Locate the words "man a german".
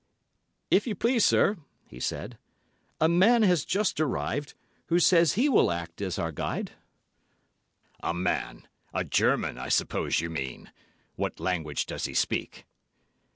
8.11-9.59